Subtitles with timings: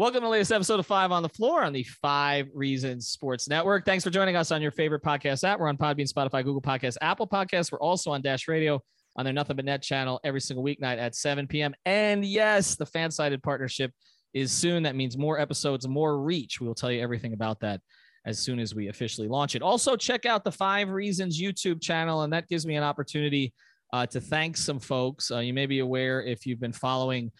[0.00, 3.50] Welcome to the latest episode of Five on the Floor on the Five Reasons Sports
[3.50, 3.84] Network.
[3.84, 5.60] Thanks for joining us on your favorite podcast app.
[5.60, 7.70] We're on Podbean, Spotify, Google Podcasts, Apple Podcasts.
[7.70, 8.80] We're also on Dash Radio
[9.16, 11.74] on their Nothing But Net channel every single weeknight at 7 p.m.
[11.84, 13.92] And yes, the fan sided partnership
[14.32, 14.84] is soon.
[14.84, 16.62] That means more episodes, more reach.
[16.62, 17.82] We will tell you everything about that
[18.24, 19.60] as soon as we officially launch it.
[19.60, 23.52] Also, check out the Five Reasons YouTube channel, and that gives me an opportunity
[23.92, 25.30] uh, to thank some folks.
[25.30, 27.30] Uh, you may be aware if you've been following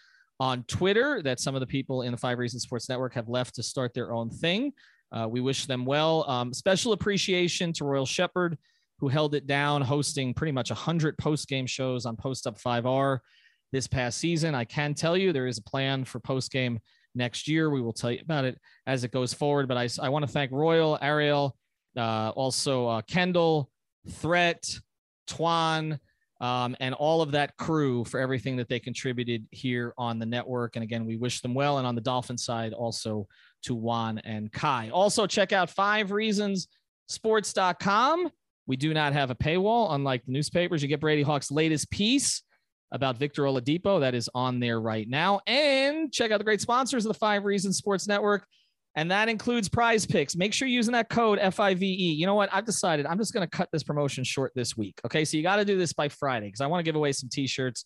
[0.41, 3.54] on Twitter that some of the people in the Five Reasons Sports Network have left
[3.56, 4.73] to start their own thing.
[5.12, 6.28] Uh, we wish them well.
[6.28, 8.56] Um, special appreciation to Royal Shepherd,
[8.98, 13.18] who held it down, hosting pretty much 100 post game shows on Post Up 5R
[13.70, 14.55] this past season.
[14.55, 16.80] I can tell you there is a plan for post game
[17.15, 17.70] next year.
[17.70, 19.68] We will tell you about it as it goes forward.
[19.68, 21.57] But I, I want to thank Royal, Ariel,
[21.96, 23.70] uh, also uh, Kendall,
[24.09, 24.65] Threat,
[25.29, 25.98] Twan,
[26.41, 30.77] um, and all of that crew for everything that they contributed here on the network.
[30.77, 31.79] And again, we wish them well.
[31.79, 33.29] And on the Dolphin side, also
[33.65, 34.91] to Juan and Kai.
[34.91, 36.69] Also, check out five reasons
[37.09, 38.30] sports.com.
[38.66, 40.80] We do not have a paywall, unlike the newspapers.
[40.80, 42.43] You get Brady Hawk's latest piece
[42.93, 45.41] about Victor Oladipo that is on there right now.
[45.47, 48.47] And check out the great sponsors of the Five Reasons Sports Network
[48.96, 50.35] and that includes prize picks.
[50.35, 51.83] Make sure you're using that code FIVE.
[51.83, 52.49] You know what?
[52.52, 55.01] I've decided I'm just going to cut this promotion short this week.
[55.05, 55.24] Okay.
[55.24, 57.29] So you got to do this by Friday because I want to give away some
[57.29, 57.85] t shirts.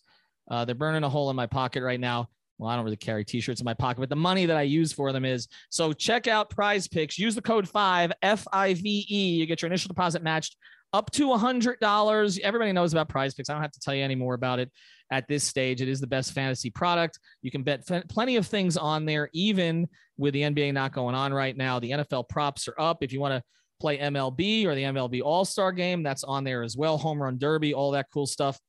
[0.49, 2.27] Uh, they're burning a hole in my pocket right now.
[2.57, 4.63] Well, I don't really carry t shirts in my pocket, but the money that I
[4.63, 7.19] use for them is so check out prize picks.
[7.19, 9.35] Use the code FIVE, F I V E.
[9.35, 10.55] You get your initial deposit matched
[10.93, 12.39] up to $100.
[12.39, 13.49] Everybody knows about prize picks.
[13.49, 14.71] I don't have to tell you any more about it
[15.11, 15.81] at this stage.
[15.81, 17.19] It is the best fantasy product.
[17.41, 21.15] You can bet f- plenty of things on there, even with the NBA not going
[21.15, 21.79] on right now.
[21.79, 23.03] The NFL props are up.
[23.03, 23.43] If you want to
[23.79, 26.97] play MLB or the MLB All Star game, that's on there as well.
[26.97, 28.59] Home Run Derby, all that cool stuff.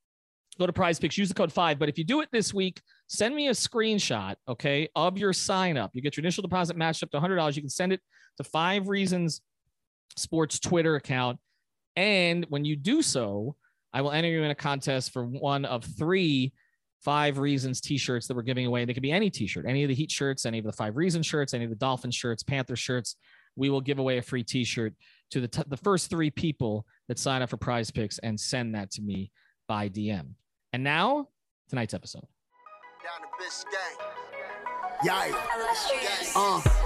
[0.59, 1.79] Go to Prize Picks, use the code five.
[1.79, 5.77] But if you do it this week, send me a screenshot, okay, of your sign
[5.77, 5.91] up.
[5.93, 7.55] You get your initial deposit matched up to $100.
[7.57, 8.01] You can send it
[8.39, 9.43] to Five Reasons
[10.17, 11.39] Sports Twitter account.
[11.95, 13.57] And when you do so,
[13.93, 16.53] I will enter you in a contest for one of three
[17.07, 18.85] five reasons t-shirts that we're giving away.
[18.85, 21.25] They could be any t-shirt, any of the Heat shirts, any of the five reasons
[21.25, 23.15] shirts, any of the Dolphin shirts, Panther shirts.
[23.55, 24.93] We will give away a free t-shirt
[25.31, 28.75] to the, t- the first three people that sign up for prize picks and send
[28.75, 29.31] that to me
[29.69, 30.31] by DM.
[30.73, 31.29] And now
[31.69, 32.27] tonight's episode.
[33.05, 34.03] Down to Biscayne.
[35.05, 36.33] Yeah.
[36.35, 36.86] Uh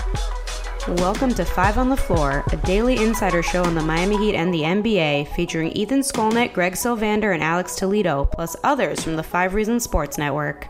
[0.97, 4.53] Welcome to Five on the Floor, a daily insider show on the Miami Heat and
[4.53, 9.53] the NBA, featuring Ethan Skolnick, Greg Sylvander, and Alex Toledo, plus others from the Five
[9.53, 10.67] Reasons Sports Network.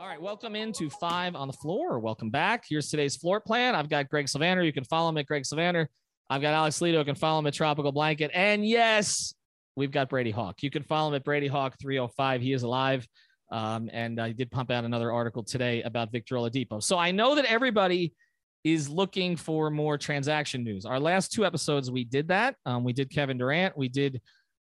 [0.00, 2.00] All right, welcome into Five on the Floor.
[2.00, 2.64] Welcome back.
[2.68, 3.76] Here's today's floor plan.
[3.76, 4.66] I've got Greg Sylvander.
[4.66, 5.86] You can follow him at Greg Sylvander.
[6.28, 6.98] I've got Alex Toledo.
[6.98, 8.32] You can follow him at Tropical Blanket.
[8.34, 9.32] And yes,
[9.76, 10.64] we've got Brady Hawk.
[10.64, 12.42] You can follow him at Brady Hawk 305.
[12.42, 13.06] He is alive.
[13.50, 16.82] Um, and I did pump out another article today about Victor Oladipo.
[16.82, 18.14] So I know that everybody
[18.62, 20.84] is looking for more transaction news.
[20.84, 22.56] Our last two episodes, we did that.
[22.66, 24.20] Um, we did Kevin Durant, we did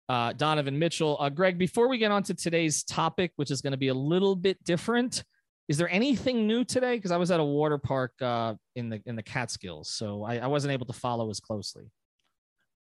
[0.08, 1.16] uh, Donovan Mitchell.
[1.20, 3.94] Uh, Greg, before we get on to today's topic, which is going to be a
[3.94, 5.24] little bit different,
[5.68, 6.96] is there anything new today?
[6.96, 10.38] Because I was at a water park uh, in the in the Catskills, so I,
[10.38, 11.84] I wasn't able to follow as closely.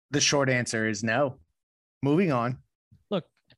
[0.09, 1.35] The short answer is no.
[2.01, 2.57] Moving on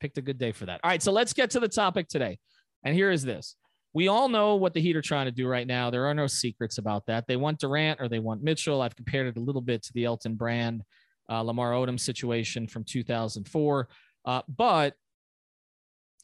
[0.01, 0.81] picked a good day for that.
[0.83, 2.39] All right, so let's get to the topic today.
[2.83, 3.55] And here is this.
[3.93, 5.89] We all know what the Heat are trying to do right now.
[5.89, 7.27] There are no secrets about that.
[7.27, 8.81] They want Durant or they want Mitchell.
[8.81, 10.81] I've compared it a little bit to the Elton Brand,
[11.29, 13.87] uh, Lamar Odom situation from 2004.
[14.25, 14.95] Uh, but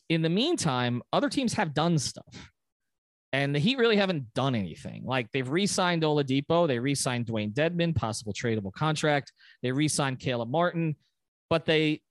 [0.09, 2.51] in the meantime, other teams have done stuff.
[3.33, 5.03] And the Heat really haven't done anything.
[5.05, 9.33] Like they've re-signed Oladipo, they re-signed Dewayne Dedmon, possible tradable contract.
[9.61, 10.95] They re-signed Caleb Martin,
[11.49, 12.01] but they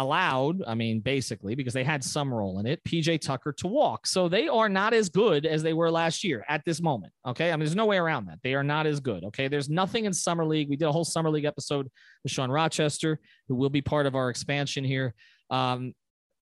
[0.00, 4.06] allowed, I mean, basically, because they had some role in it, PJ Tucker to walk.
[4.06, 7.12] So they are not as good as they were last year at this moment.
[7.26, 7.50] Okay.
[7.50, 8.38] I mean, there's no way around that.
[8.42, 9.24] They are not as good.
[9.24, 9.48] Okay.
[9.48, 10.68] There's nothing in Summer League.
[10.68, 11.88] We did a whole Summer League episode
[12.22, 15.14] with Sean Rochester, who will be part of our expansion here.
[15.50, 15.94] Um,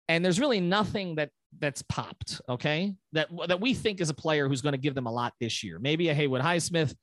[0.09, 4.49] and there's really nothing that that's popped, okay, that that we think is a player
[4.49, 5.79] who's going to give them a lot this year.
[5.79, 6.95] Maybe a Haywood Highsmith,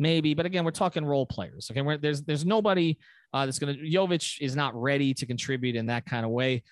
[0.00, 1.68] maybe, but again, we're talking role players.
[1.70, 2.98] Okay, We're, there's there's nobody
[3.32, 6.64] uh, that's going to Jovic is not ready to contribute in that kind of way.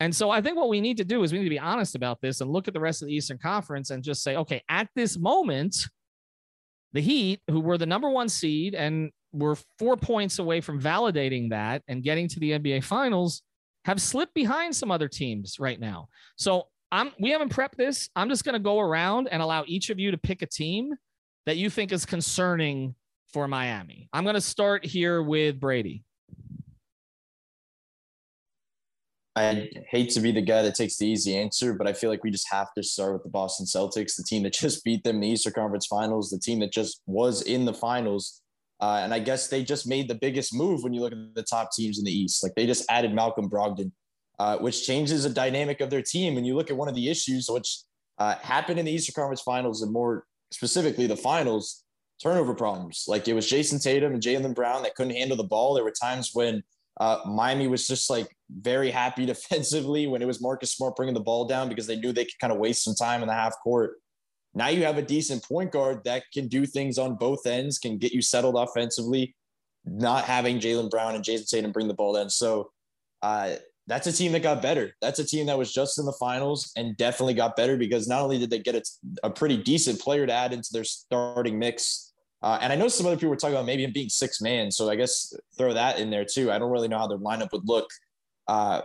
[0.00, 1.94] And so I think what we need to do is we need to be honest
[1.94, 4.62] about this and look at the rest of the Eastern Conference and just say, okay,
[4.68, 5.76] at this moment,
[6.92, 11.50] the Heat, who were the number one seed and were four points away from validating
[11.50, 13.42] that and getting to the NBA finals
[13.84, 16.08] have slipped behind some other teams right now.
[16.36, 18.08] So I'm we haven't prepped this.
[18.14, 20.94] I'm just going to go around and allow each of you to pick a team
[21.46, 22.94] that you think is concerning
[23.32, 24.08] for Miami.
[24.12, 26.04] I'm going to start here with Brady.
[29.36, 32.22] I hate to be the guy that takes the easy answer, but I feel like
[32.22, 35.16] we just have to start with the Boston Celtics, the team that just beat them
[35.16, 38.40] in the Eastern Conference Finals, the team that just was in the finals.
[38.80, 41.42] Uh, and I guess they just made the biggest move when you look at the
[41.42, 42.42] top teams in the East.
[42.42, 43.90] Like they just added Malcolm Brogdon,
[44.38, 46.36] uh, which changes the dynamic of their team.
[46.36, 47.78] And you look at one of the issues which
[48.18, 50.24] uh, happened in the Eastern Conference Finals, and more
[50.54, 51.82] specifically the finals,
[52.22, 53.04] turnover problems.
[53.08, 55.74] Like it was Jayson Tatum and Jaylen Brown that couldn't handle the ball.
[55.74, 56.62] There were times when
[57.00, 61.20] uh, Miami was just like very happy defensively when it was Marcus Smart bringing the
[61.20, 63.54] ball down because they knew they could kind of waste some time in the half
[63.62, 63.94] court.
[64.54, 67.98] Now you have a decent point guard that can do things on both ends, can
[67.98, 69.34] get you settled offensively,
[69.84, 72.30] not having Jaylen Brown and Jayson Tatum bring the ball down.
[72.30, 72.70] So
[73.22, 73.56] uh,
[73.86, 74.94] that's a team that got better.
[75.00, 78.22] That's a team that was just in the finals and definitely got better because not
[78.22, 78.82] only did they get a,
[79.24, 83.06] a pretty decent player to add into their starting mix, uh, and I know some
[83.06, 84.70] other people were talking about maybe him being six man.
[84.70, 86.50] So I guess throw that in there too.
[86.50, 87.88] I don't really know how their lineup would look.
[88.48, 88.82] Uh,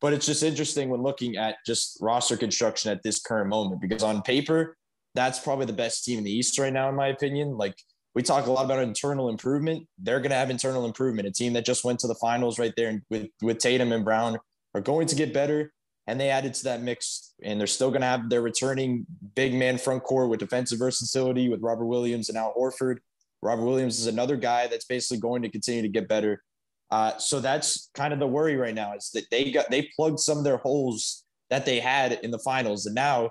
[0.00, 4.02] but it's just interesting when looking at just roster construction at this current moment because
[4.02, 4.76] on paper,
[5.14, 7.56] that's probably the best team in the East right now, in my opinion.
[7.56, 7.74] Like
[8.14, 9.86] we talk a lot about internal improvement.
[9.98, 11.28] They're going to have internal improvement.
[11.28, 14.38] A team that just went to the finals right there with, with Tatum and Brown
[14.74, 15.72] are going to get better
[16.08, 17.34] and they added to that mix.
[17.42, 21.48] And they're still going to have their returning big man front court with defensive versatility
[21.48, 22.96] with Robert Williams and Al Horford.
[23.42, 26.42] Robert Williams is another guy that's basically going to continue to get better.
[26.90, 30.18] Uh, so that's kind of the worry right now is that they got they plugged
[30.18, 33.30] some of their holes that they had in the finals, and now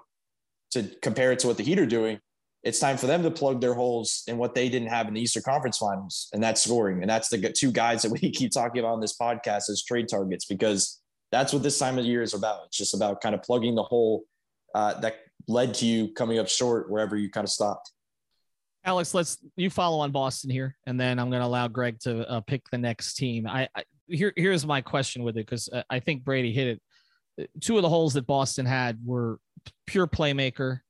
[0.71, 2.19] to compare it to what the Heat are doing,
[2.67, 5.21] it's time for them to plug their holes in what they didn't have in the
[5.21, 7.01] Eastern Conference Finals, and that's scoring.
[7.01, 10.09] And that's the two guys that we keep talking about on this podcast as trade
[10.09, 10.99] targets because
[11.31, 12.65] that's what this time of year is about.
[12.65, 14.25] It's just about kind of plugging the hole
[14.75, 15.15] uh, that
[15.47, 17.89] led to you coming up short wherever you kind of stopped.
[18.83, 22.29] Alex, let's you follow on Boston here, and then I'm going to allow Greg to
[22.29, 23.47] uh, pick the next team.
[23.47, 26.81] I, I here here's my question with it because uh, I think Brady hit
[27.37, 27.49] it.
[27.61, 29.39] Two of the holes that Boston had were
[29.85, 30.81] pure playmaker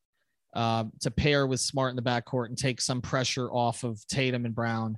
[0.58, 4.44] uh, to pair with Smart in the backcourt and take some pressure off of Tatum
[4.44, 4.98] and Brown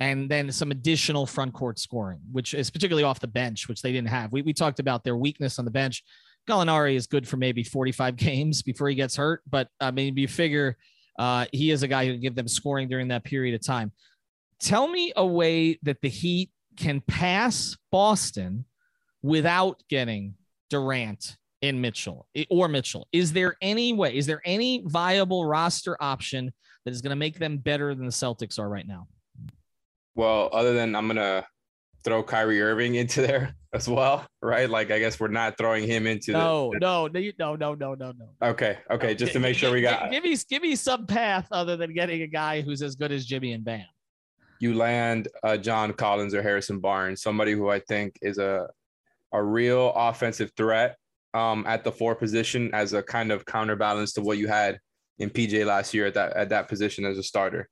[0.00, 3.92] and then some additional front court scoring, which is particularly off the bench, which they
[3.92, 4.32] didn't have.
[4.32, 6.02] We, we talked about their weakness on the bench.
[6.48, 10.26] Gallinari is good for maybe 45 games before he gets hurt, but I mean, you
[10.26, 10.76] figure
[11.18, 13.92] uh, he is a guy who can give them scoring during that period of time.
[14.58, 18.64] Tell me a way that the Heat can pass Boston
[19.22, 20.34] without getting
[20.68, 23.08] Durant in Mitchell or Mitchell.
[23.12, 24.16] Is there any way?
[24.16, 26.52] Is there any viable roster option
[26.84, 29.08] that is going to make them better than the Celtics are right now?
[30.16, 31.46] Well, other than I'm gonna
[32.02, 34.68] throw Kyrie Irving into there as well, right?
[34.68, 37.06] Like I guess we're not throwing him into no, the, no,
[37.38, 38.28] no, no, no, no, no.
[38.42, 41.76] Okay, okay, just to make sure we got give me give me some path other
[41.76, 43.84] than getting a guy who's as good as Jimmy and Bam.
[44.58, 48.68] You land uh, John Collins or Harrison Barnes, somebody who I think is a
[49.32, 50.96] a real offensive threat
[51.34, 54.78] um, at the four position as a kind of counterbalance to what you had
[55.18, 57.68] in PJ last year at that at that position as a starter.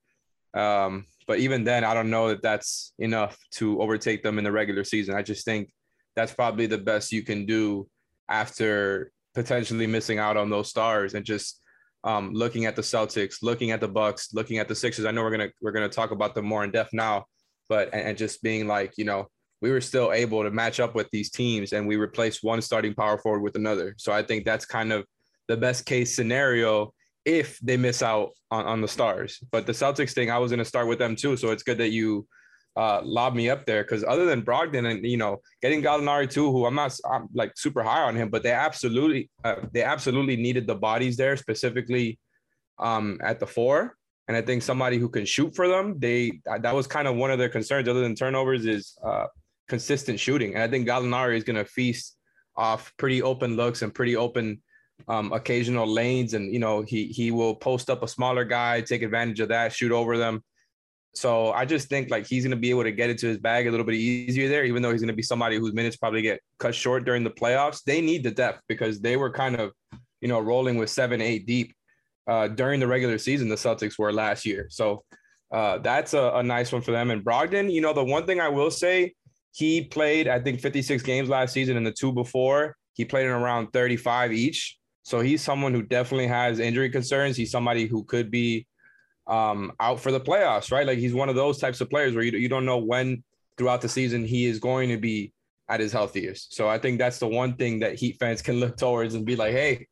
[0.55, 4.53] Um, but even then, I don't know that that's enough to overtake them in the
[4.53, 5.15] regular season.
[5.15, 5.71] I just think
[6.15, 7.89] that's probably the best you can do
[8.29, 11.61] after potentially missing out on those stars and just
[12.05, 15.07] um, looking at the Celtics, looking at the Bucks, looking at the Sixers.
[15.07, 17.25] I know we're gonna we're gonna talk about them more in depth now,
[17.69, 19.29] but and, and just being like, you know,
[19.65, 22.93] we were still able to match up with these teams and we replaced one starting
[22.93, 23.95] power forward with another.
[23.97, 25.07] So I think that's kind of
[25.49, 26.93] the best case scenario
[27.25, 29.43] if they miss out on, on the stars.
[29.51, 31.39] But the Celtics thing, I was going to start with them too.
[31.39, 32.27] So it's good that you
[32.77, 36.53] uh, lob me up there because other than Brogdon and you know getting Gallinari too,
[36.53, 40.37] who I'm not I'm like super high on him, but they absolutely uh, they absolutely
[40.37, 42.19] needed the bodies there specifically
[42.79, 43.97] um, at the four.
[44.29, 47.31] And I think somebody who can shoot for them, they that was kind of one
[47.31, 49.29] of their concerns other than turnovers is uh,
[49.69, 50.55] consistent shooting.
[50.55, 52.17] And I think Gallinari is going to feast
[52.57, 54.63] off pretty open looks and pretty open
[55.09, 59.03] um, occasional lanes, and you know he he will post up a smaller guy, take
[59.03, 60.43] advantage of that, shoot over them.
[61.15, 63.67] So I just think like he's going to be able to get into his bag
[63.67, 66.23] a little bit easier there, even though he's going to be somebody whose minutes probably
[66.23, 67.85] get cut short during the playoffs.
[67.85, 69.73] They need the depth because they were kind of,
[70.21, 71.73] you know, rolling with seven, eight deep
[72.27, 73.49] uh, during the regular season.
[73.49, 75.05] The Celtics were last year, so
[75.53, 77.11] uh, that's a, a nice one for them.
[77.11, 79.15] And Brogdon, you know, the one thing I will say,
[79.55, 83.33] he played I think 56 games last season, and the two before he played in
[83.33, 84.79] around 35 each.
[85.03, 87.37] So he's someone who definitely has injury concerns.
[87.37, 88.67] He's somebody who could be
[89.27, 90.87] um, out for the playoffs, right?
[90.87, 93.23] Like he's one of those types of players where you, you don't know when
[93.59, 95.33] throughout the season he is going to be
[95.69, 96.55] at his healthiest.
[96.55, 99.37] So I think that's the one thing that Heat fans can look towards and be
[99.37, 99.87] like, hey,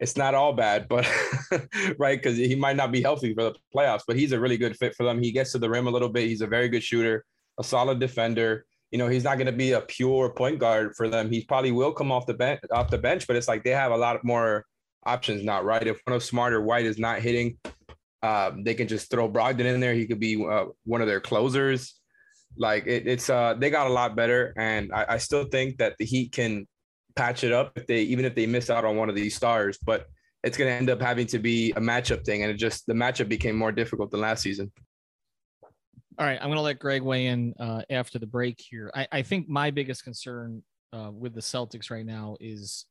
[0.00, 1.06] it's not all bad, but
[1.98, 4.76] right because he might not be healthy for the playoffs, but he's a really good
[4.76, 5.22] fit for them.
[5.22, 6.28] He gets to the rim a little bit.
[6.28, 7.24] He's a very good shooter,
[7.58, 8.64] a solid defender.
[8.90, 11.30] You know, he's not going to be a pure point guard for them.
[11.30, 13.92] He probably will come off the bench, off the bench, but it's like they have
[13.92, 14.64] a lot more
[15.04, 15.86] options now, right?
[15.86, 17.58] If one of Smart or White is not hitting,
[18.22, 19.94] um, they can just throw Brogdon in there.
[19.94, 21.94] He could be uh, one of their closers.
[22.56, 25.94] Like it, it's uh, they got a lot better, and I, I still think that
[25.98, 26.66] the Heat can
[27.14, 29.78] patch it up if they even if they miss out on one of these stars.
[29.84, 30.06] But
[30.42, 32.94] it's going to end up having to be a matchup thing, and it just the
[32.94, 34.72] matchup became more difficult than last season.
[36.18, 38.90] All right, I'm going to let Greg weigh in uh, after the break here.
[38.92, 42.86] I, I think my biggest concern uh, with the Celtics right now is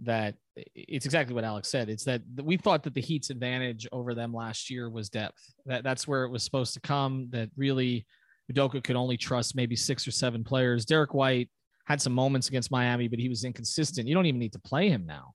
[0.00, 0.34] that
[0.74, 1.88] it's exactly what Alex said.
[1.88, 5.40] It's that we thought that the Heat's advantage over them last year was depth.
[5.66, 7.28] That that's where it was supposed to come.
[7.30, 8.04] That really
[8.52, 10.84] Udoka could only trust maybe six or seven players.
[10.84, 11.48] Derrick White
[11.86, 14.08] had some moments against Miami, but he was inconsistent.
[14.08, 15.34] You don't even need to play him now.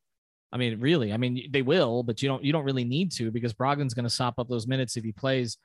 [0.52, 1.14] I mean, really.
[1.14, 4.04] I mean, they will, but you don't you don't really need to because Brogdon's going
[4.04, 5.58] to sop up those minutes if he plays.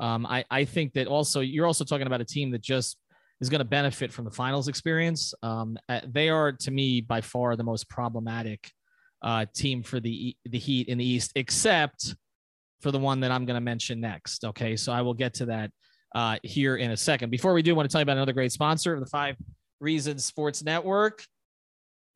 [0.00, 2.98] Um, I I think that also you're also talking about a team that just
[3.40, 5.34] is going to benefit from the finals experience.
[5.42, 8.70] Um, uh, they are to me by far the most problematic
[9.22, 12.14] uh, team for the the Heat in the East, except
[12.80, 14.44] for the one that I'm going to mention next.
[14.44, 15.70] Okay, so I will get to that
[16.14, 17.30] uh, here in a second.
[17.30, 19.36] Before we do, I want to tell you about another great sponsor of the Five
[19.80, 21.24] Reasons Sports Network.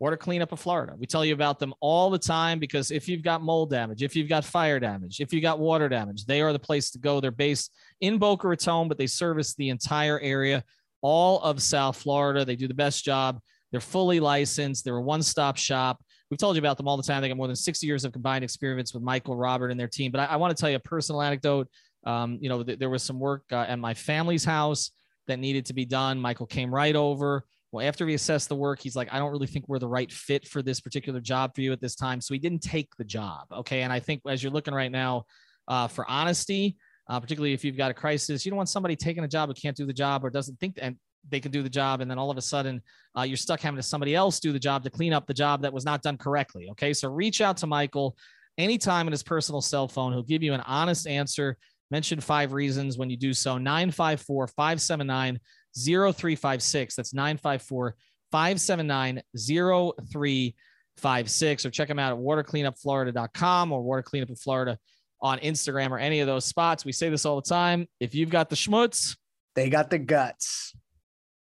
[0.01, 0.95] Water Cleanup of Florida.
[0.97, 4.15] We tell you about them all the time because if you've got mold damage, if
[4.15, 7.21] you've got fire damage, if you've got water damage, they are the place to go.
[7.21, 10.63] They're based in Boca Raton, but they service the entire area,
[11.03, 12.45] all of South Florida.
[12.45, 13.41] They do the best job.
[13.73, 14.85] They're fully licensed.
[14.85, 16.01] They're a one stop shop.
[16.31, 17.23] We've told you about them all the time.
[17.23, 20.13] They got more than 60 years of combined experience with Michael Robert and their team.
[20.13, 21.69] But I, I want to tell you a personal anecdote.
[22.05, 24.93] Um, you know, th- there was some work uh, at my family's house
[25.27, 26.21] that needed to be done.
[26.21, 27.45] Michael came right over.
[27.71, 30.11] Well, after we assessed the work, he's like, I don't really think we're the right
[30.11, 32.21] fit for this particular job for you at this time.
[32.21, 33.47] So he didn't take the job.
[33.53, 33.83] Okay.
[33.83, 35.25] And I think as you're looking right now
[35.67, 36.77] uh, for honesty,
[37.09, 39.55] uh, particularly if you've got a crisis, you don't want somebody taking a job who
[39.55, 40.97] can't do the job or doesn't think and
[41.29, 42.01] they can do the job.
[42.01, 42.81] And then all of a sudden
[43.17, 45.63] uh, you're stuck having to somebody else do the job to clean up the job
[45.63, 46.69] that was not done correctly.
[46.71, 46.95] Okay.
[46.95, 48.17] So reach out to Michael
[48.57, 50.13] anytime in his personal cell phone.
[50.13, 51.59] He'll give you an honest answer.
[51.91, 55.41] Mention five reasons when you do so 954 579
[55.77, 56.97] 0356.
[56.97, 57.97] That's 954
[58.31, 61.67] 579 0356.
[61.67, 64.79] Or check them out at watercleanupflorida.com or Water Cleanup in Florida
[65.21, 66.85] on Instagram or any of those spots.
[66.85, 67.89] We say this all the time.
[68.01, 69.17] If you've got the schmutz,
[69.55, 70.77] they got the guts.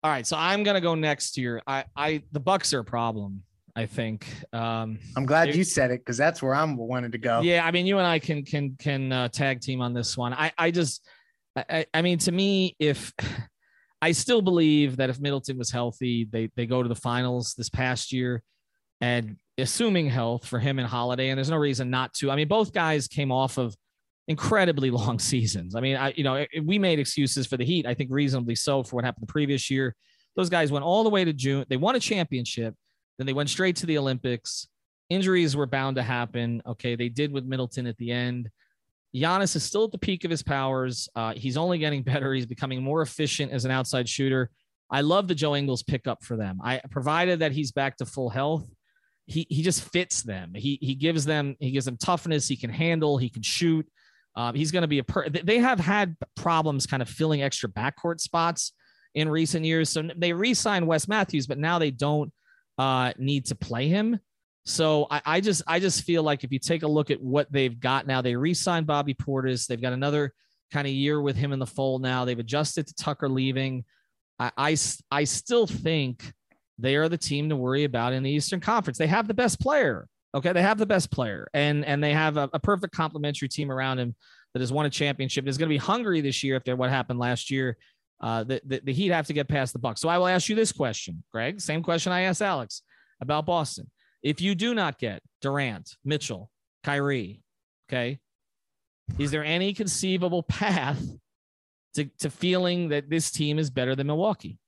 [0.02, 1.62] All right, so I'm gonna go next to here.
[1.66, 3.42] I, I, the Bucks are a problem.
[3.78, 4.26] I think.
[4.52, 7.42] Um, I'm glad you said it because that's where I'm wanted to go.
[7.42, 10.34] Yeah, I mean, you and I can can can uh, tag team on this one.
[10.34, 11.06] I I just,
[11.54, 13.12] I, I mean, to me, if
[14.00, 17.68] I still believe that if Middleton was healthy, they they go to the finals this
[17.68, 18.42] past year,
[19.00, 22.30] and assuming health for him and Holiday, and there's no reason not to.
[22.30, 23.74] I mean, both guys came off of
[24.28, 25.74] incredibly long seasons.
[25.74, 27.86] I mean, I you know we made excuses for the Heat.
[27.86, 29.94] I think reasonably so for what happened the previous year.
[30.36, 31.64] Those guys went all the way to June.
[31.68, 32.74] They won a championship,
[33.18, 34.68] then they went straight to the Olympics.
[35.10, 36.62] Injuries were bound to happen.
[36.66, 38.50] Okay, they did with Middleton at the end.
[39.20, 41.08] Giannis is still at the peak of his powers.
[41.14, 42.34] Uh, he's only getting better.
[42.34, 44.50] He's becoming more efficient as an outside shooter.
[44.90, 46.60] I love the Joe Ingles pickup for them.
[46.62, 48.68] I provided that he's back to full health.
[49.26, 50.52] He he just fits them.
[50.54, 52.48] He he gives them he gives them toughness.
[52.48, 53.18] He can handle.
[53.18, 53.86] He can shoot.
[54.34, 55.28] Um, he's going to be a per.
[55.28, 58.72] They have had problems kind of filling extra backcourt spots
[59.14, 59.90] in recent years.
[59.90, 62.32] So they re-signed Wes Matthews, but now they don't
[62.78, 64.20] uh, need to play him.
[64.68, 67.50] So I, I, just I just feel like if you take a look at what
[67.50, 69.66] they've got now, they re-signed Bobby Portis.
[69.66, 70.34] They've got another
[70.70, 72.26] kind of year with him in the fold now.
[72.26, 73.84] They've adjusted to Tucker leaving.
[74.38, 74.76] I, I,
[75.10, 76.32] I still think
[76.78, 78.98] they are the team to worry about in the Eastern Conference.
[78.98, 80.06] They have the best player.
[80.34, 83.72] Okay, they have the best player, and and they have a, a perfect complementary team
[83.72, 84.14] around him
[84.52, 85.48] that has won a championship.
[85.48, 87.78] Is going to be hungry this year after what happened last year.
[88.20, 90.02] Uh, the, the, the Heat have to get past the Bucks.
[90.02, 91.58] So I will ask you this question, Greg.
[91.62, 92.82] Same question I asked Alex
[93.22, 93.90] about Boston.
[94.22, 96.50] If you do not get Durant, Mitchell,
[96.82, 97.42] Kyrie,
[97.88, 98.18] okay,
[99.18, 101.00] is there any conceivable path
[101.94, 104.58] to, to feeling that this team is better than Milwaukee?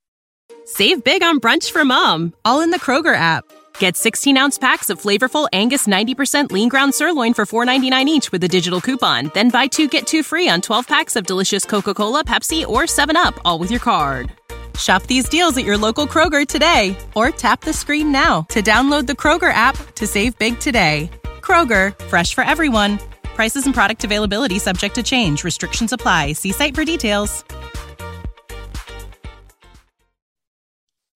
[0.65, 3.43] Save big on brunch for mom, all in the Kroger app.
[3.79, 8.43] Get 16 ounce packs of flavorful Angus 90% lean ground sirloin for $4.99 each with
[8.43, 9.31] a digital coupon.
[9.33, 12.83] Then buy two get two free on 12 packs of delicious Coca Cola, Pepsi, or
[12.83, 14.31] 7UP, all with your card.
[14.77, 19.05] Shop these deals at your local Kroger today or tap the screen now to download
[19.07, 21.11] the Kroger app to save big today.
[21.41, 22.97] Kroger, fresh for everyone.
[23.35, 25.43] Prices and product availability subject to change.
[25.43, 26.33] Restrictions apply.
[26.33, 27.43] See site for details.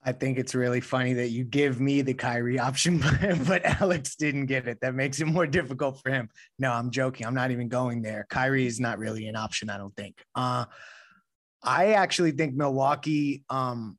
[0.08, 3.00] I think it's really funny that you give me the Kyrie option,
[3.48, 4.80] but, Alex didn't get it.
[4.82, 6.30] That makes it more difficult for him.
[6.60, 7.26] No, I'm joking.
[7.26, 8.28] I'm not even going there.
[8.30, 10.24] Kyrie is not really an option, I don't think.
[10.36, 10.66] Uh,
[11.66, 13.98] I actually think Milwaukee um,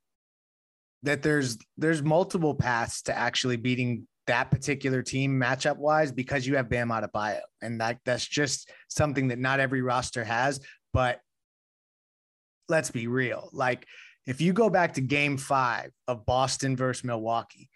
[1.03, 6.57] that there's there's multiple paths to actually beating that particular team matchup wise because you
[6.57, 10.61] have Bam Adebayo, and that that's just something that not every roster has.
[10.93, 11.21] But
[12.69, 13.87] let's be real, like
[14.27, 17.69] if you go back to Game Five of Boston versus Milwaukee,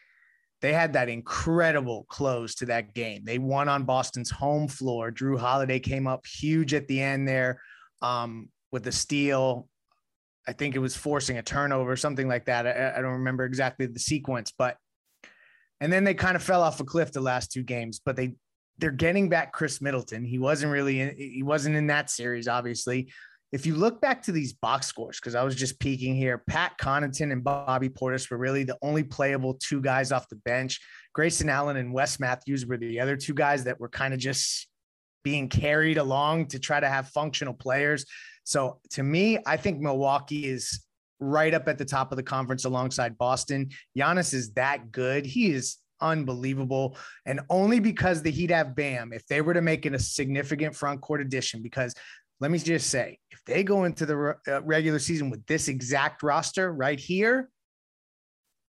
[0.61, 3.25] they had that incredible close to that game.
[3.25, 5.11] They won on Boston's home floor.
[5.11, 7.61] Jrue Holiday came up huge at the end there
[8.03, 9.69] um, with the steal.
[10.49, 12.67] I think it was forcing a turnover, something like that.
[12.67, 14.77] I, I don't remember exactly the sequence, but
[15.81, 18.01] and then they kind of fell off a cliff the last two games.
[18.05, 18.35] But they
[18.79, 20.25] they're getting back Khris Middleton.
[20.25, 23.13] He wasn't really in, he wasn't in that series, obviously.
[23.53, 26.79] If you look back to these box scores, because I was just peeking here, Pat
[26.81, 30.81] Connaughton and Bobby Portis were really the only playable two guys off the bench.
[31.15, 34.69] Grayson Allen and Wes Matthews were the other two guys that were kind of just
[35.25, 38.07] being carried along to try to have functional players.
[38.51, 40.85] So to me, I think Milwaukee is
[41.21, 43.71] right up at the top of the conference alongside Boston.
[43.97, 45.25] Giannis is that good.
[45.25, 46.97] He is unbelievable.
[47.27, 50.75] And only because the Heat have Bam, if they were to make it a significant
[50.75, 51.95] front court addition, because
[52.41, 56.25] let me just say, if they go into the uh, regular season with this exact
[56.25, 57.51] roster right here,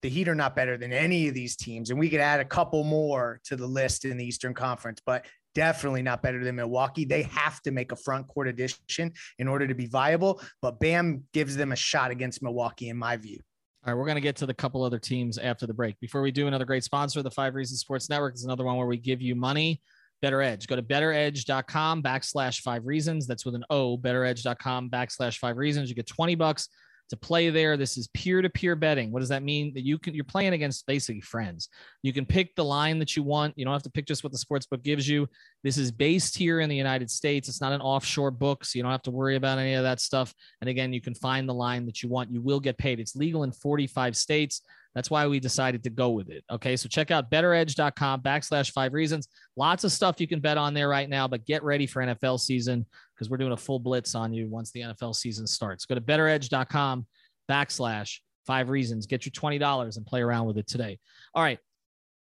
[0.02, 1.88] the Heat are not better than any of these teams.
[1.88, 5.24] And we could add a couple more to the list in the Eastern Conference, but
[5.54, 7.04] definitely not better than Milwaukee.
[7.04, 11.24] They have to make a front court addition in order to be viable, but Bam
[11.32, 13.38] gives them a shot against Milwaukee, in my view.
[13.84, 15.98] All right, we're going to get to the couple other teams after the break.
[15.98, 18.86] Before we do, another great sponsor, the Five Reasons Sports Network is another one where
[18.86, 19.80] we give you money.
[20.20, 20.68] Better Edge.
[20.68, 23.26] Go to betteredge.com backslash five reasons.
[23.26, 25.88] That's with an O, betteredge.com backslash five reasons.
[25.88, 26.68] You get 20 bucks
[27.12, 27.76] to play there.
[27.76, 29.12] This is peer-to-peer betting.
[29.12, 29.74] What does that mean?
[29.74, 31.68] That you can you're playing against basically friends.
[32.02, 33.52] You can pick the line that you want.
[33.56, 35.28] You don't have to pick just what the sports book gives you.
[35.62, 37.50] This is based here in the United States.
[37.50, 40.00] It's not an offshore book, so you don't have to worry about any of that
[40.00, 40.32] stuff.
[40.62, 42.32] And again, you can find the line that you want.
[42.32, 42.98] You will get paid.
[42.98, 44.62] It's legal in 45 states.
[44.94, 46.44] That's why we decided to go with it.
[46.50, 46.76] Okay.
[46.76, 49.28] So check out betteredge.com backslash five reasons.
[49.56, 52.40] Lots of stuff you can bet on there right now, but get ready for NFL
[52.40, 52.86] season
[53.22, 55.86] because we're doing a full blitz on you once the NFL season starts.
[55.86, 57.06] Go to betteredge.com
[57.48, 59.06] backslash five reasons.
[59.06, 60.98] Get your $20 and play around with it today.
[61.36, 61.60] All right.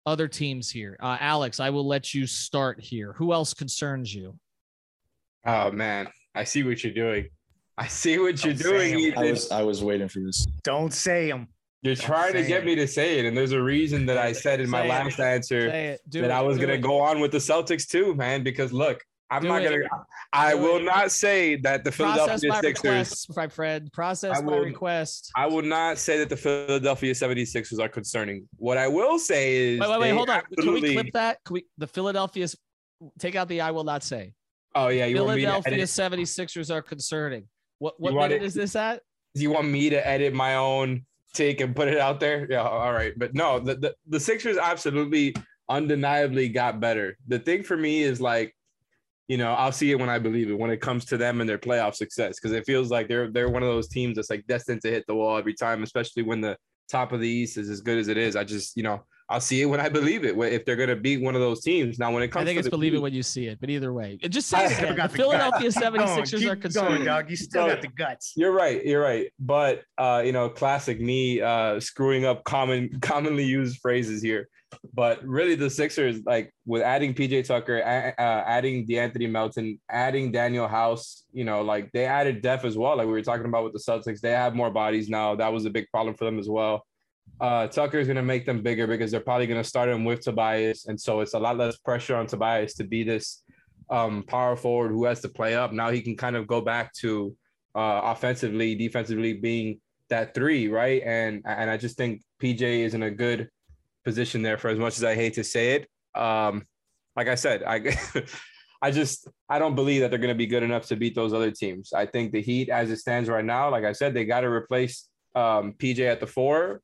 [0.04, 0.98] Other teams here.
[1.00, 3.14] Uh, Alex, I will let you start here.
[3.14, 4.38] Who else concerns you?
[5.46, 6.08] Oh, man.
[6.34, 7.28] I see what you're doing.
[7.78, 9.16] I see what you're Don't say doing.
[9.16, 10.46] I was I was waiting for this.
[10.64, 11.48] Don't say them.
[11.80, 12.66] You're Don't trying to get it.
[12.66, 14.88] me to say it, and there's a reason that I said in my Say it.
[14.90, 16.00] last answer Say it.
[16.10, 16.32] Do that it.
[16.32, 18.42] I was gonna go on with the Celtics too, man.
[18.42, 19.70] Because look, I'm Do not it.
[19.88, 20.04] gonna.
[20.32, 20.84] I Do will it.
[20.84, 22.84] not say that the Process Philadelphia my Sixers.
[22.84, 23.92] request, my Fred.
[23.92, 25.30] Process I my request.
[25.36, 28.48] I will not say that the Philadelphia 76ers are concerning.
[28.56, 30.10] What I will say is, Wait, wait, wait.
[30.10, 30.42] Hold on.
[30.58, 31.38] Can we clip that?
[31.44, 31.66] Can we?
[31.78, 32.56] The Philadelphia's.
[33.18, 34.34] Take out the I will not say.
[34.74, 35.88] Oh yeah, you want me to Philadelphia edit?
[35.88, 37.44] 76ers are concerning.
[37.78, 39.02] What what minute it- is this at?
[39.34, 42.46] Do you want me to edit my own take and put it out there?
[42.50, 43.12] Yeah, all right.
[43.16, 45.34] But no, the, the, the Sixers absolutely
[45.68, 47.16] undeniably got better.
[47.28, 48.54] The thing for me is like,
[49.30, 51.48] you know, I'll see it when I believe it when it comes to them and
[51.48, 52.40] their playoff success.
[52.40, 55.06] Because it feels like they're they're one of those teams that's like destined to hit
[55.06, 56.56] the wall every time, especially when the
[56.90, 58.34] top of the East is as good as it is.
[58.34, 60.36] I just, you know, I'll see it when I believe it.
[60.36, 61.96] If they're gonna beat one of those teams.
[61.96, 63.60] Now when it comes I think to it's believe it when you see it.
[63.60, 64.96] But either way, just say it again.
[64.96, 65.76] The Philadelphia guts.
[65.76, 67.30] Keep 76ers keep are going, dog.
[67.30, 68.32] You still got the guts.
[68.36, 68.84] You're right.
[68.84, 69.30] You're right.
[69.38, 74.48] But uh, you know, classic me uh, screwing up common commonly used phrases here.
[74.92, 80.68] But really, the Sixers, like with adding PJ Tucker, uh, adding De'Anthony Melton, adding Danuel
[80.68, 82.96] House, you know, like they added depth as well.
[82.96, 85.34] Like we were talking about with the Celtics, they have more bodies now.
[85.34, 86.84] That was a big problem for them as well.
[87.40, 90.04] Uh, Tucker is going to make them bigger because they're probably going to start him
[90.04, 93.42] with Tobias, and so it's a lot less pressure on Tobias to be this
[93.90, 95.72] um, power forward who has to play up.
[95.72, 97.34] Now he can kind of go back to
[97.74, 99.80] uh, offensively, defensively being
[100.10, 101.02] that three, right?
[101.04, 103.48] And and I just think PJ is in a good
[104.10, 106.20] position there for as much as I hate to say it.
[106.20, 106.66] Um,
[107.14, 107.96] like I said, I
[108.82, 111.32] I just I don't believe that they're going to be good enough to beat those
[111.32, 111.92] other teams.
[111.92, 114.48] I think the Heat, as it stands right now, like I said, they got to
[114.48, 116.80] replace um, PJ at the four.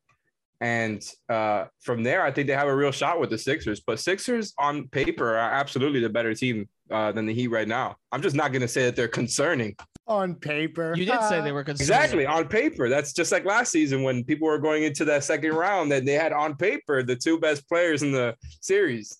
[0.60, 3.80] And uh, from there, I think they have a real shot with the Sixers.
[3.80, 7.96] But Sixers on paper are absolutely the better team uh, than the Heat right now.
[8.10, 9.76] I'm just not going to say that they're concerning.
[10.06, 10.94] On paper.
[10.96, 11.82] You did say they were concerning.
[11.82, 12.88] Exactly on paper.
[12.88, 16.12] That's just like last season when people were going into that second round that they
[16.12, 19.16] had on paper the two best players in the series.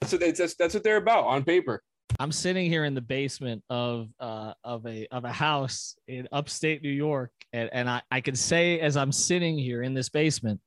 [0.00, 1.82] That's what they, that's, that's what they're about on paper.
[2.22, 6.80] I'm sitting here in the basement of uh, of a of a house in upstate
[6.80, 10.60] New York, and, and I, I can say as I'm sitting here in this basement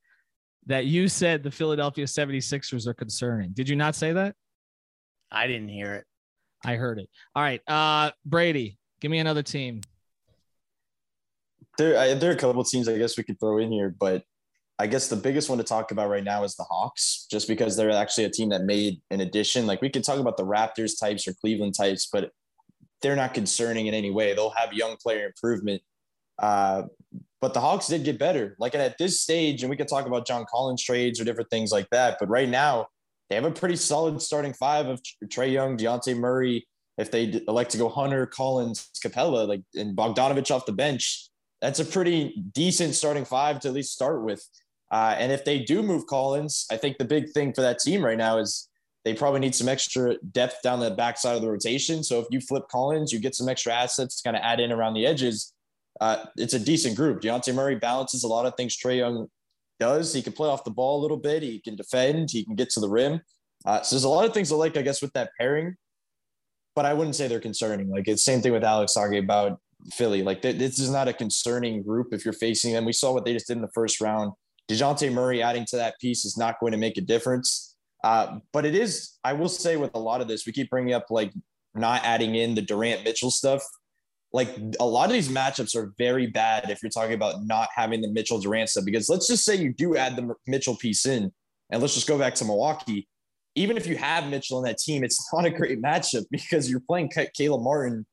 [0.66, 3.52] that you said the Philadelphia 76ers are concerning.
[3.54, 4.36] Did you not say that?
[5.32, 6.04] I didn't hear it.
[6.66, 7.08] I heard it.
[7.34, 7.62] All right.
[7.70, 9.80] Uh Brady, give me another team.
[11.78, 13.96] There, I, there are a couple of teams I guess we could throw in here,
[13.98, 14.26] but
[14.78, 17.78] I guess the biggest one to talk about right now is the Hawks, just because
[17.78, 19.66] they're actually a team that made an addition.
[19.66, 22.32] Like we could talk about the Raptors types or Cleveland types, but
[23.02, 24.34] they're not concerning in any way.
[24.34, 25.82] They'll have young player improvement.
[26.40, 26.84] Uh,
[27.40, 28.56] but the Hawks did get better.
[28.60, 31.72] Like at this stage, and we could talk about John Collins trades or different things
[31.72, 32.18] like that.
[32.20, 32.88] But right now,
[33.30, 36.68] they have a pretty solid starting five of Trae Young, Dejounte Murray.
[36.98, 41.30] If they elect to go Hunter, Collins, Capela, like and Bogdanovic off the bench,
[41.62, 44.46] that's a pretty decent starting five to at least start with.
[44.92, 48.04] Uh, and if they do move Collins, I think the big thing for that team
[48.04, 48.70] right now is
[49.04, 52.04] they probably need some extra depth down the backside of the rotation.
[52.04, 54.72] So if you flip Collins, you get some extra assets to kind of add in
[54.72, 55.54] around the edges.
[56.02, 57.22] Uh, it's a decent group.
[57.22, 59.28] Dejounte Murray balances a lot of things Trae Young
[59.80, 60.14] does.
[60.14, 61.44] He can play off the ball a little bit.
[61.44, 62.32] He can defend.
[62.32, 63.22] He can get to the rim.
[63.66, 65.76] Uh, so there's a lot of things I like, I guess, with that pairing.
[66.76, 67.90] But I wouldn't say they're concerning.
[67.90, 69.60] Like it's same thing with Alex Sage about
[69.94, 70.24] Philly.
[70.24, 72.86] Like th- this is not a concerning group if you're facing them.
[72.86, 74.34] We saw what they just did in the first round.
[74.70, 77.76] Dejounte Murray adding to that piece is not going to make a difference.
[78.04, 80.94] Uh, but it is, I will say, with a lot of this, we keep bringing
[80.94, 81.34] up like
[81.74, 83.64] not adding in the Durant Mitchell stuff.
[84.32, 84.50] Like
[84.80, 88.12] a lot of these matchups are very bad if you're talking about not having the
[88.12, 88.86] Mitchell Durant stuff.
[88.86, 91.32] Because let's just say you do add the Mitchell piece in,
[91.72, 93.08] and let's just go back to Milwaukee.
[93.56, 96.82] Even if you have Mitchell in that team, it's not a great matchup because you're
[96.82, 98.06] playing Caleb Martin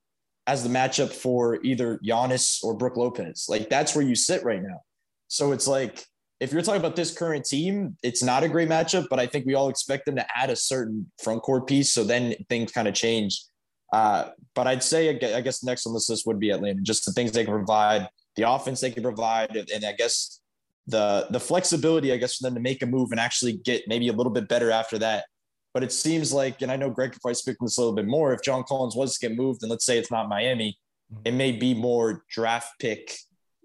[0.46, 3.46] as the matchup for either Giannis or Brook Lopez.
[3.48, 4.80] Like that's where you sit right now.
[5.28, 6.04] So it's like
[6.42, 9.46] if you're talking about this current team, it's not a great matchup, but I think
[9.46, 11.92] we all expect them to add a certain front court piece.
[11.92, 13.44] So then things kind of change.
[13.92, 17.12] Uh, but I'd say, I guess, next on this list would be Atlanta, just the
[17.12, 20.40] things they can provide, the offense they can provide, and I guess
[20.88, 24.08] the the flexibility, I guess, for them to make a move and actually get maybe
[24.08, 25.26] a little bit better after that.
[25.74, 27.94] But it seems like, and I know Greg could probably speak on this a little
[27.94, 28.32] bit more.
[28.32, 30.78] If John Collins was to get moved, and let's say it's not Miami,
[31.12, 31.22] mm-hmm.
[31.24, 33.14] it may be more draft pick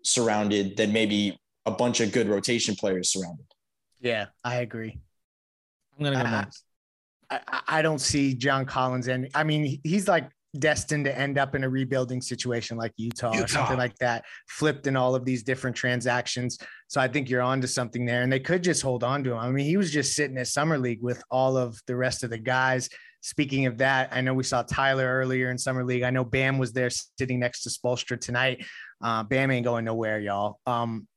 [0.04, 3.46] surrounded than maybe a bunch of good rotation players surrounded.
[4.00, 4.98] Yeah, I agree.
[5.98, 6.64] I'm gonna go next.
[7.30, 11.56] I, I don't see John Collins and I mean he's like destined to end up
[11.56, 15.26] in a rebuilding situation like Utah, Utah, or something like that, flipped in all of
[15.26, 16.58] these different transactions.
[16.88, 18.22] So I think you're on to something there.
[18.24, 19.38] And they could just hold on to him.
[19.38, 22.30] I mean, he was just sitting at Summer League with all of the rest of
[22.30, 22.90] the guys.
[23.22, 26.04] Speaking of that, I know we saw Tyler earlier in Summer League.
[26.04, 28.66] I know Bam was there sitting next to Spoelstra tonight.
[29.02, 30.60] Uh, Bam ain't going nowhere, y'all.
[30.66, 31.08] Um,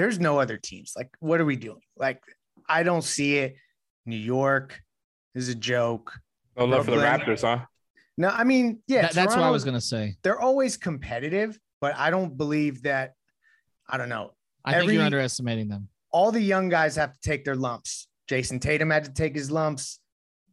[0.00, 0.94] there's no other teams.
[0.96, 1.82] Like, what are we doing?
[1.96, 2.22] Like,
[2.66, 3.56] I don't see it.
[4.06, 4.80] New York
[5.34, 6.18] is a joke.
[6.56, 7.66] No love for the Raptors, huh?
[8.16, 10.16] No, I mean, yeah, that, that's what I was gonna say.
[10.22, 13.12] They're always competitive, but I don't believe that.
[13.88, 14.32] I don't know.
[14.64, 15.88] I Every, think you're underestimating them.
[16.12, 18.08] All the young guys have to take their lumps.
[18.28, 20.00] Jayson Tatum had to take his lumps.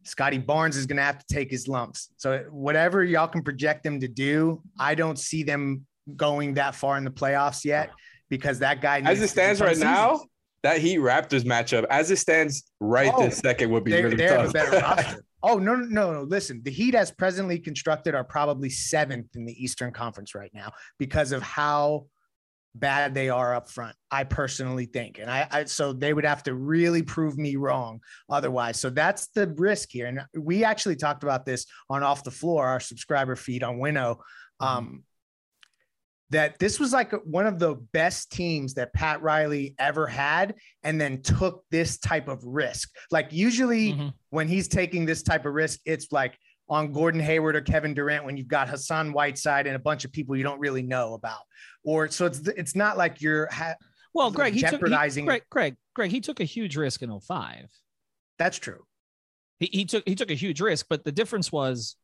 [0.04, 2.08] Scottie Barnes is going to have to take his lumps.
[2.16, 5.84] So whatever y'all can project them to do, I don't see them
[6.16, 7.90] going that far in the playoffs yet
[8.28, 9.00] because that guy.
[9.00, 10.20] As it stands right now,
[10.62, 14.16] that Heat Raptors matchup, as it stands right oh, this second, would be they, really
[14.16, 14.38] they tough.
[14.38, 15.24] Have a better roster.
[15.42, 16.22] Oh no, no, no!
[16.22, 20.72] Listen, the Heat, as presently constructed, are probably seventh in the Eastern Conference right now
[20.98, 22.06] because of how
[22.74, 23.94] bad they are up front.
[24.10, 28.00] I personally think, and I, I, so they would have to really prove me wrong
[28.28, 28.80] otherwise.
[28.80, 30.06] So that's the risk here.
[30.06, 34.20] And we actually talked about this on off the floor, our subscriber feed on Winnow.
[34.60, 35.04] Um,
[36.30, 41.00] that this was like one of the best teams that Pat Riley ever had, and
[41.00, 42.90] then took this type of risk.
[43.10, 44.08] Like usually mm-hmm.
[44.30, 46.38] when he's taking this type of risk, it's like
[46.68, 50.12] on Gordon Hayward or Kevin Durant when you've got Hassan Whiteside and a bunch of
[50.12, 51.40] people you don't really know about.
[51.82, 53.76] Or so it's it's not like you're ha-
[54.14, 55.24] well, Greg, jeopardizing.
[55.24, 57.70] He took, he, Greg, Greg, Greg, he took a huge risk in 05.
[58.38, 58.84] That's true.
[59.60, 61.96] He, he took he took a huge risk, but the difference was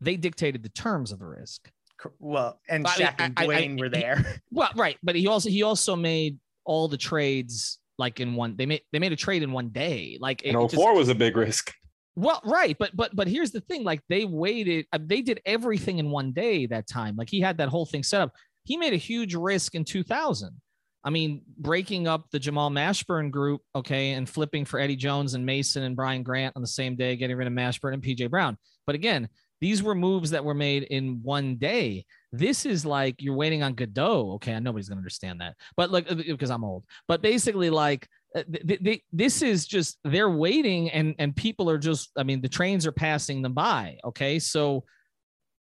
[0.00, 1.70] they dictated the terms of the risk
[2.18, 4.16] well, and but Shaq I and Dwyane I, I, were there.
[4.16, 8.56] He, well, right, but he also he also made all the trades like in one.
[8.56, 10.18] They made they made a trade in one day.
[10.20, 11.72] Like and 04 was a big risk.
[12.14, 15.98] Well, right, but but but here's the thing: like they waited, uh, they did everything
[15.98, 17.16] in one day that time.
[17.16, 18.32] Like he had that whole thing set up.
[18.64, 20.60] He made a huge risk in 2000.
[21.04, 25.44] I mean, breaking up the Jamal Mashburn group, okay, and flipping for Eddie Jones and
[25.44, 28.56] Mason and Brian Grant on the same day, getting rid of Mashburn and PJ Brown.
[28.86, 29.28] But again,
[29.62, 32.04] these were moves that were made in one day.
[32.32, 34.32] This is like you're waiting on Godot.
[34.34, 36.84] Okay, nobody's gonna understand that, but like uh, because I'm old.
[37.06, 41.78] But basically, like uh, th- th- this is just they're waiting and and people are
[41.78, 44.84] just i mean the trains are passing them by okay so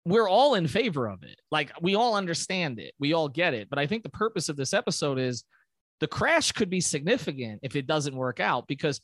[0.04, 3.70] we're all in favor of it like we all understand it we all get it
[3.70, 5.44] but i think the purpose of this episode is
[6.00, 9.00] the crash could be significant if it doesn't work out because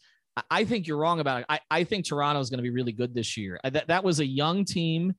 [0.50, 1.46] I- think you're wrong about it.
[1.48, 3.60] I, I think Toronto is going to be really good this year.
[3.62, 5.14] Uh, That, that was a young team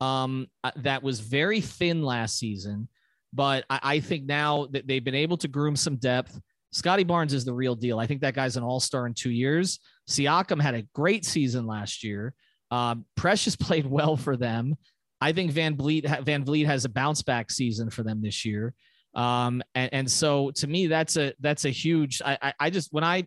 [0.00, 2.88] um, uh, that was very thin last season,
[3.32, 6.38] but I, I think now that they've been able to groom some depth.
[6.70, 7.98] Scottie Barnes is the real deal.
[7.98, 9.80] I think that guy's an all star in two years.
[10.08, 12.34] Siakam had a great season last year.
[12.70, 14.76] Um, Precious played well for them.
[15.20, 18.74] I think VanVleet Van Vliet has a bounce back season for them this year.
[19.14, 22.22] Um, and, and so to me, that's a that's a huge.
[22.24, 23.26] I I, I just when I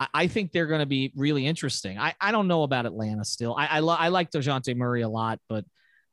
[0.00, 1.98] I- I think they're going to be really interesting.
[1.98, 3.54] I, I don't know about Atlanta still.
[3.56, 5.64] I I, lo- I like Dejounte Murray a lot, but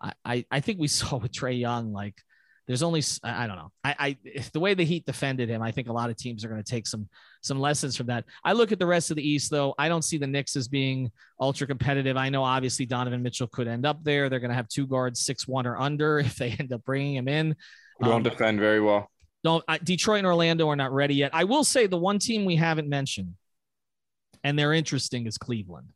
[0.01, 2.15] I, I, I think we saw with Trae Young like
[2.67, 3.71] there's only I don't know.
[3.83, 4.17] I, I
[4.51, 6.67] the way the Heat defended him, I think a lot of teams are going to
[6.71, 7.07] take some
[7.43, 8.25] some lessons from that.
[8.43, 9.75] I look at the rest of the East though.
[9.77, 12.17] I don't see the Knicks as being ultra competitive.
[12.17, 14.29] I know obviously Donovan Mitchell could end up there.
[14.29, 17.13] They're going to have two guards six one or under if they end up bringing
[17.15, 17.55] him in.
[17.99, 19.11] We don't Um, defend very well.
[19.43, 21.29] don't I, Detroit and Orlando are not ready yet.
[21.35, 23.35] I will say the one team we haven't mentioned,
[24.45, 25.87] and they're interesting, is Cleveland.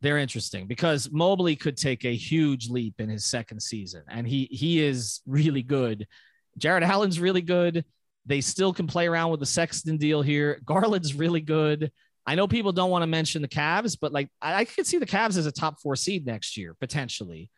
[0.00, 4.48] They're interesting because Mobley could take a huge leap in his second season, and he
[4.50, 6.06] he is really good.
[6.56, 7.84] Jarrett Allen's really good.
[8.24, 10.62] They still can play around with the Sexton deal here.
[10.64, 11.92] Garland's really good.
[12.26, 14.98] I know people don't want to mention the Cavs, but like I, I could see
[14.98, 17.50] the Cavs as a top four seed next year potentially.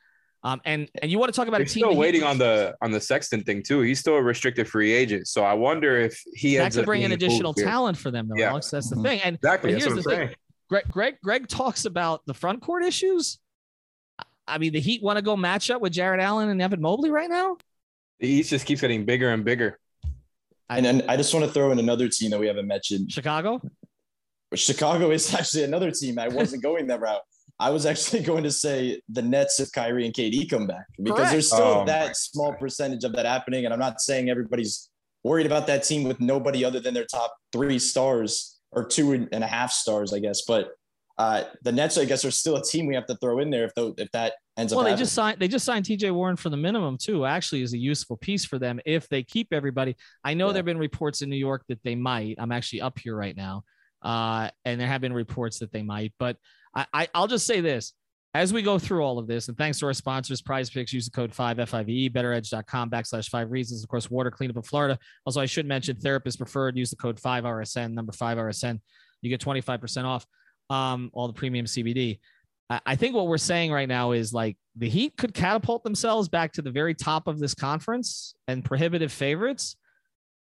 [0.43, 2.75] Um, and and you want to talk about They're a team still waiting on the
[2.81, 3.83] on the Sexton thing too.
[3.83, 7.03] He's still a restricted free agent, so I wonder if he that ends could bring
[7.03, 7.69] in additional moved here.
[7.69, 8.51] talent for them, though, Yeah.
[8.51, 8.71] Alex.
[8.71, 9.03] That's the Mhm.
[9.03, 9.21] thing.
[9.23, 9.73] And Exactly.
[9.73, 10.27] but That's here's what the I'm thing.
[10.29, 10.37] saying.
[10.71, 13.39] Greg, Greg, Greg talks about the front court issues.
[14.47, 17.11] I mean, the Heat want to go match up with Jarrett Allen and Evan Mobley
[17.11, 17.57] right now.
[18.21, 19.79] The East just keeps getting bigger and bigger.
[20.71, 23.11] And then I just want to throw in another team that we haven't mentioned.
[23.13, 23.61] Chicago.
[24.55, 26.19] Chicago is actually another team.
[26.19, 27.21] I wasn't going that route.
[27.61, 31.19] I was actually going to say the Nets if Kyrie and KD come back because
[31.19, 31.33] Correct.
[31.33, 33.65] there's still Oh that small percentage of that happening.
[33.67, 34.89] And I'm not saying everybody's
[35.23, 39.45] worried about that team with nobody other than their top three stars or two and
[39.45, 40.43] a half stars, I guess.
[40.49, 40.71] But
[41.19, 43.65] uh, the Nets, I guess, are still a team we have to throw in there
[43.67, 44.85] if tho- if that ends Well, up.
[44.87, 45.05] they happening.
[45.05, 45.39] just signed.
[45.39, 46.13] They just signed T.J.
[46.13, 47.27] Warren for the minimum too.
[47.27, 49.97] Actually, is a useful piece for them if they keep everybody.
[50.25, 50.55] I know Yeah.
[50.55, 52.37] there've been reports in New York that they might.
[52.39, 53.65] I'm actually up here right now,
[54.01, 56.15] uh, and there have been reports that they might.
[56.19, 56.39] But
[56.75, 57.93] I, I, I'll just say this:
[58.35, 61.05] as we go through all of this, and thanks to our sponsors, Prize Picks, use
[61.05, 63.83] the code five FIVE, BetterEdge.com backslash five reasons.
[63.83, 64.99] Of course, water cleanup in Florida.
[65.27, 66.77] Also, I should mention therapist preferred.
[66.77, 68.81] Use the code five RSN, number five RSN.
[69.23, 70.25] You get 25% off
[70.71, 72.21] um, all the premium CBD.
[72.71, 76.29] I- I think what we're saying right now is like the Heat could catapult themselves
[76.29, 79.77] back to the very top of this conference and prohibitive favorites,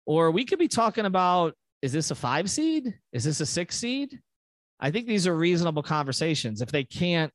[0.07, 2.95] or we could be talking about is this a five seed?
[3.13, 4.19] Is this a six seed?
[4.79, 6.61] I think these are reasonable conversations.
[6.61, 7.31] If they can't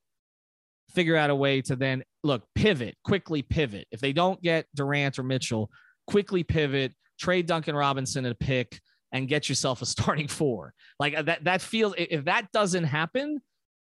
[0.91, 3.87] figure out a way to then look, pivot, quickly pivot.
[3.91, 5.71] If they don't get Durant or Mitchell,
[6.07, 8.81] quickly pivot, trade Duncan Robinson at a pick
[9.13, 10.75] and get yourself a starting four.
[10.99, 13.41] Like uh, that, that feels, if that doesn't happen,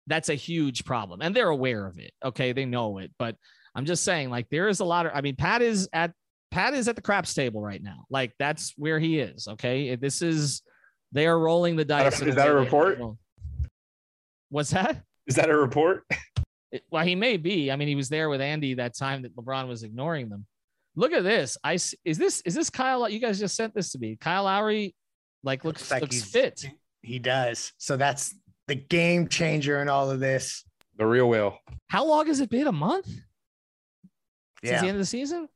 [0.07, 1.21] that's a huge problem.
[1.21, 2.11] And they're aware of it.
[2.23, 2.51] Okay.
[2.51, 3.11] They know it.
[3.17, 3.35] But
[3.75, 6.11] I'm just saying, like, there is a lot of, I mean, Pat is at,
[6.51, 8.05] Pat is at the craps table right now.
[8.09, 9.47] Like, that's where he is.
[9.47, 9.95] Okay.
[9.95, 10.61] This is,
[11.11, 12.21] they are rolling the dice.
[12.21, 12.99] Is that a report?
[14.53, 15.01] What's that?
[15.25, 16.05] Is that a report?
[16.71, 17.71] It- well, he may be.
[17.71, 20.47] I mean, he was there with Andy that time that LeBron was ignoring them.
[20.95, 21.55] Look at this.
[21.63, 23.07] I s- is this is this Kyle?
[23.07, 24.15] You guys just sent this to me.
[24.19, 24.95] Kyle Lowry,
[25.43, 26.65] like looks Looks like looks he's- fit.
[27.03, 27.73] He does.
[27.77, 28.33] So that's
[28.67, 30.65] the game changer in all of this.
[30.97, 31.59] The real whale.
[31.89, 32.65] How long has it been?
[32.65, 33.21] A month since
[34.63, 34.81] Yeah.
[34.81, 35.47] the end of the season.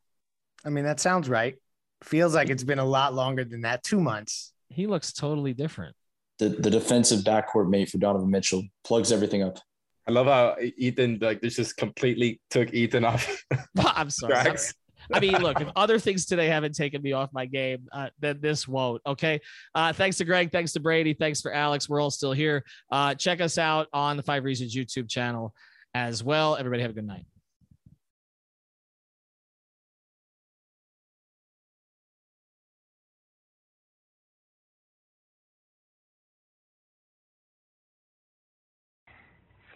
[0.65, 1.55] I mean, that sounds right.
[2.03, 3.83] Feels like it's been a lot longer than that.
[3.83, 4.53] Two months.
[4.69, 5.95] He looks totally different.
[6.39, 9.59] The, the defensive backcourt mate for Donovan Mitchell plugs everything up.
[10.07, 13.43] I love how Ethan like this just completely took Ethan off
[13.77, 14.33] I'm sorry.
[14.33, 14.73] tracks.
[15.13, 18.39] I mean, look, if other things today haven't taken me off my game, uh, then
[18.41, 19.01] this won't.
[19.05, 19.39] Okay.
[19.73, 20.51] Uh, thanks to Greg.
[20.51, 21.13] Thanks to Brady.
[21.13, 21.87] Thanks for Alex.
[21.87, 22.63] We're all still here.
[22.91, 25.53] Uh, check us out on the Five Reasons YouTube channel
[25.93, 26.57] as well.
[26.57, 27.25] Everybody have a good night.